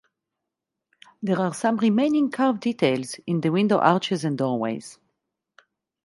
There 1.21 1.39
are 1.39 1.53
some 1.53 1.77
remaining 1.77 2.31
carved 2.31 2.61
details 2.61 3.19
in 3.27 3.41
the 3.41 3.51
window 3.51 3.77
arches 3.77 4.25
and 4.25 4.35
doorways. 4.35 4.97